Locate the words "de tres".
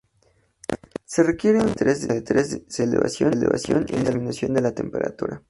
2.07-2.49